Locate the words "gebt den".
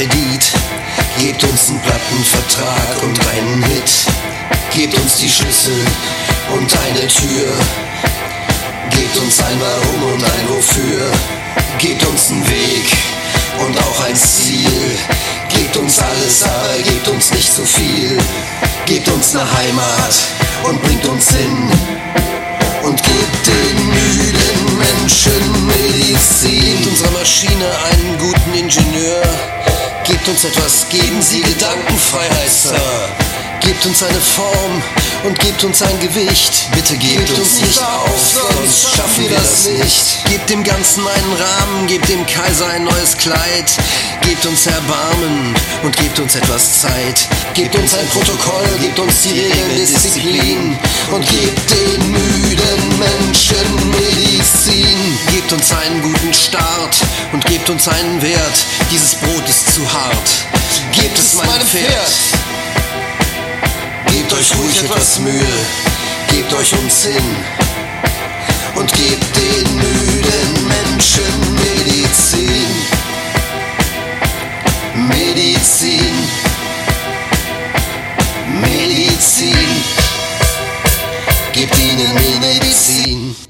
51.26-52.09, 68.92-69.76